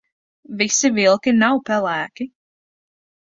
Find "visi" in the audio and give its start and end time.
0.61-0.89